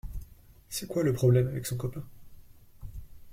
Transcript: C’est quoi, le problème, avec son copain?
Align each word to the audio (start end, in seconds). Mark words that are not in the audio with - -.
C’est 0.67 0.87
quoi, 0.87 1.03
le 1.03 1.13
problème, 1.13 1.47
avec 1.49 1.67
son 1.67 1.77
copain? 1.77 2.01